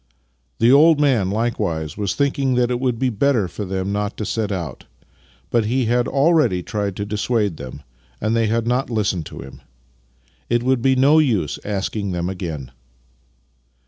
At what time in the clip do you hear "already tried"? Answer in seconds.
6.07-6.95